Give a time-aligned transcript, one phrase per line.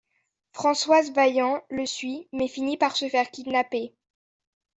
[0.53, 3.93] Françoise Vaillant le suit mais finit par se faire kidnapper.